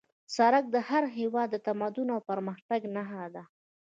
سړک 0.35 0.63
د 0.73 0.75
هر 0.89 1.03
هېواد 1.17 1.47
د 1.51 1.57
تمدن 1.67 2.07
او 2.15 2.19
پرمختګ 2.29 2.81
نښه 2.95 3.25
ده 3.35 3.43